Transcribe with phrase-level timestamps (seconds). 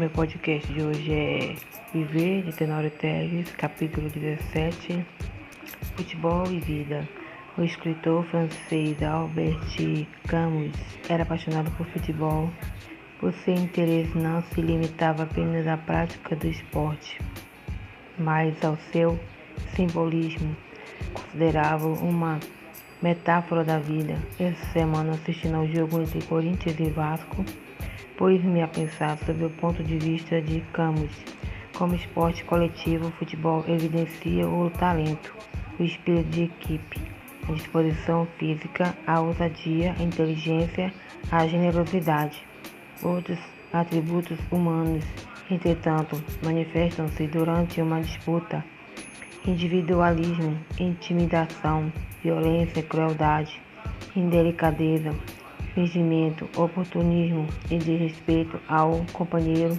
[0.00, 1.54] Meu podcast de hoje é
[1.92, 5.04] Viver de Tenório Teles, capítulo 17
[5.94, 7.06] Futebol e Vida.
[7.58, 9.60] O escritor francês Albert
[10.26, 10.72] Camus
[11.06, 12.50] era apaixonado por futebol.
[13.18, 17.20] Por seu interesse não se limitava apenas à prática do esporte,
[18.18, 19.20] mas ao seu
[19.76, 20.56] simbolismo.
[21.12, 22.40] Considerava uma
[23.02, 24.16] metáfora da vida.
[24.38, 27.44] Essa semana assistindo ao jogo entre Corinthians e Vasco
[28.20, 31.10] pus-me a pensar sobre o ponto de vista de Camus.
[31.74, 35.34] Como esporte coletivo, o futebol evidencia o talento,
[35.78, 37.00] o espírito de equipe,
[37.48, 40.92] a disposição física, a ousadia, a inteligência,
[41.32, 42.46] a generosidade.
[43.02, 43.38] Outros
[43.72, 45.02] atributos humanos,
[45.50, 48.62] entretanto, manifestam-se durante uma disputa.
[49.46, 51.90] Individualismo, intimidação,
[52.22, 53.58] violência, crueldade,
[54.14, 55.14] indelicadeza,
[55.80, 59.78] fingimento, oportunismo e desrespeito ao companheiro,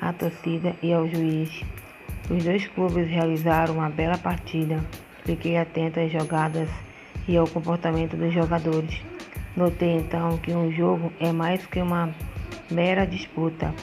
[0.00, 1.62] à torcida e ao juiz.
[2.30, 4.82] Os dois clubes realizaram uma bela partida.
[5.24, 6.68] Fiquei atento às jogadas
[7.26, 9.02] e ao comportamento dos jogadores.
[9.56, 12.14] Notei então que um jogo é mais que uma
[12.70, 13.74] mera disputa.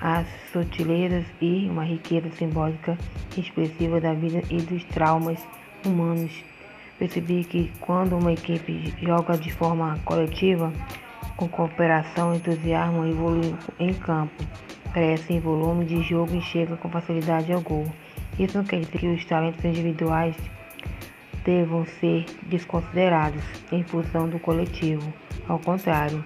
[0.00, 2.96] Há sutilezas e uma riqueza simbólica
[3.36, 5.38] expressiva da vida e dos traumas
[5.84, 6.44] humanos
[6.98, 10.72] Percebi que quando uma equipe joga de forma coletiva,
[11.36, 14.34] com cooperação, entusiasmo evolui em campo,
[14.92, 17.86] cresce em volume de jogo e chega com facilidade ao gol.
[18.38, 20.34] Isso não quer dizer que os talentos individuais
[21.44, 25.12] devam ser desconsiderados em função do coletivo.
[25.46, 26.24] Ao contrário,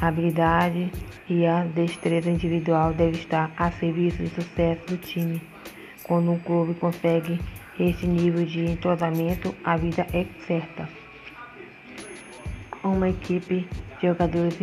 [0.00, 0.90] a habilidade
[1.28, 5.40] e a destreza individual devem estar a serviço do sucesso do time.
[6.02, 7.38] Quando um clube consegue
[7.78, 10.88] esse nível de entrosamento, a vida é certa.
[12.82, 13.66] Uma equipe
[14.00, 14.58] de jogadores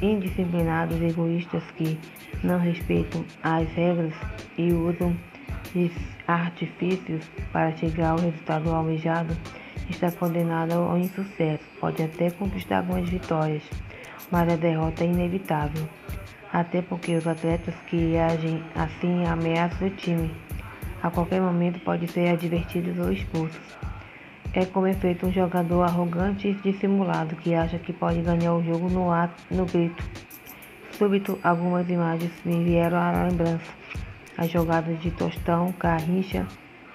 [0.00, 1.98] indisciplinados, egoístas que
[2.42, 4.14] não respeitam as regras
[4.56, 5.16] e usam
[6.26, 9.36] artifícios para chegar ao resultado almejado
[9.90, 11.64] está condenada ao insucesso.
[11.80, 13.62] Pode até conquistar algumas vitórias,
[14.30, 15.86] mas a derrota é inevitável.
[16.52, 20.45] Até porque os atletas que agem assim ameaçam o time
[21.02, 23.60] a qualquer momento pode ser advertido ou expulso.
[24.52, 28.64] É como é feito um jogador arrogante e dissimulado que acha que pode ganhar o
[28.64, 30.02] jogo no ato, no grito.
[30.92, 33.70] Súbito, algumas imagens me vieram à lembrança.
[34.38, 36.46] As jogadas de Tostão, Carrincha,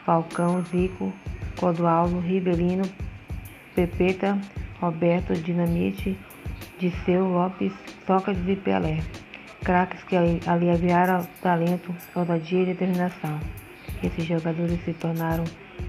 [0.06, 1.14] Falcão, Zico,
[1.56, 2.84] Clodoaldo, Ribelino,
[3.76, 4.40] Pepeta,
[4.80, 6.18] Roberto, Dinamite,
[6.80, 7.74] Disseu, Lopes,
[8.08, 9.04] Sócrates e Pelé.
[9.64, 10.16] Craques que
[10.48, 13.40] aliviaram talento, ousadia e determinação.
[14.04, 15.44] Esses jogadores se tornaram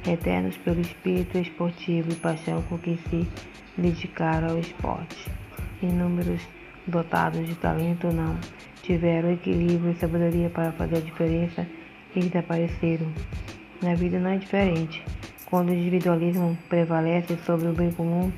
[0.07, 3.27] eternos pelo espírito esportivo e paixão com que se
[3.77, 5.31] dedicaram ao esporte.
[5.83, 6.43] Inúmeros
[6.87, 8.39] dotados de talento não
[8.83, 11.67] tiveram equilíbrio e sabedoria para fazer a diferença
[12.15, 13.11] e desapareceram.
[13.83, 15.03] Na vida não é diferente.
[15.47, 18.31] Quando o individualismo prevalece sobre o bem comum,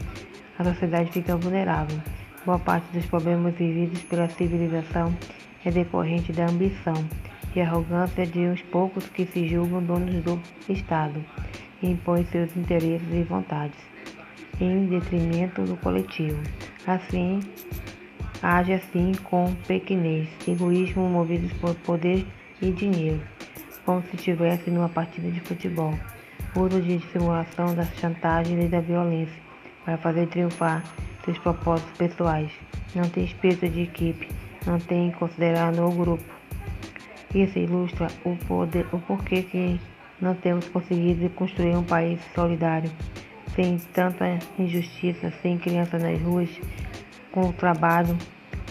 [0.59, 2.01] a sociedade fica vulnerável.
[2.47, 5.15] Boa parte dos problemas vividos pela civilização
[5.65, 6.95] é decorrente da ambição
[7.55, 11.25] e arrogância de uns poucos que se julgam donos do Estado
[11.83, 13.79] e impõem seus interesses e vontades
[14.61, 16.41] em detrimento do coletivo.
[16.87, 17.41] Assim,
[18.43, 22.27] age assim com pequenez, egoísmo movidos por poder
[22.61, 23.21] e dinheiro,
[23.85, 25.95] como se estivesse numa partida de futebol.
[26.57, 29.43] Uso de dissimulação da chantagem e da violência
[29.85, 30.85] para fazer triunfar
[31.25, 32.53] seus propósitos pessoais.
[32.95, 34.29] Não tem espírito de equipe,
[34.65, 36.25] não tem considerado o grupo
[37.35, 39.81] isso ilustra o, poder, o porquê que
[40.21, 42.91] não temos conseguido construir um país solidário,
[43.55, 46.49] sem tanta injustiça, sem crianças nas ruas,
[47.33, 48.17] com trabalho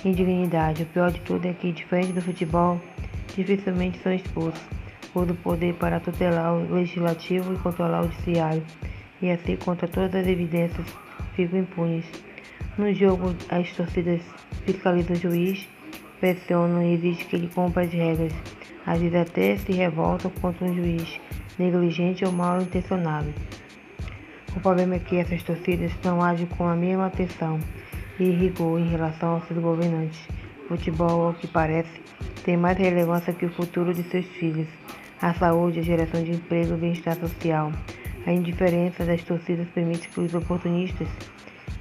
[0.05, 0.83] e dignidade.
[0.83, 2.79] O pior de tudo é que, diferente do futebol,
[3.35, 4.61] dificilmente são expulsos
[5.11, 8.63] por o poder para tutelar o legislativo e controlar o judiciário,
[9.21, 10.87] e assim, contra todas as evidências,
[11.35, 12.05] ficam impunes.
[12.77, 14.21] No jogo, as torcidas
[14.65, 15.67] fiscalizam o juiz
[16.23, 18.31] pressionam e exigem que ele cumpra as regras.
[18.85, 21.19] Às vezes até se revoltam contra um juiz
[21.57, 23.33] negligente ou mal intencionado.
[24.55, 27.59] O problema é que essas torcidas não agem com a mesma atenção
[28.19, 30.19] e rigor em relação aos seus governantes.
[30.67, 32.01] Futebol, ao que parece,
[32.43, 34.67] tem mais relevância que o futuro de seus filhos,
[35.21, 37.71] a saúde, a geração de emprego e o bem-estar social.
[38.25, 41.07] A indiferença das torcidas permite que os oportunistas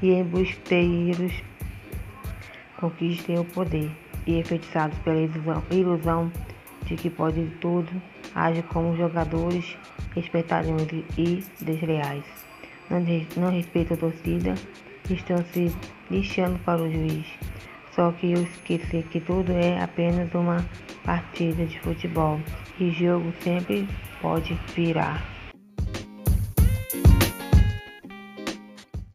[0.02, 1.32] e embusteiros
[2.80, 3.90] conquistem o poder
[4.26, 6.32] e enfeitiçados pela ilusão, ilusão
[6.92, 7.90] de que podem tudo,
[8.34, 9.76] agem como jogadores
[10.14, 12.24] espetadores e desleais.
[12.90, 13.00] Não,
[13.36, 14.54] não respeitam a torcida,
[15.08, 15.74] estão se
[16.10, 17.26] lixando para o juiz.
[17.92, 20.64] Só que eu esqueci que tudo é apenas uma
[21.04, 22.38] partida de futebol
[22.78, 23.88] e jogo sempre
[24.20, 25.22] pode virar.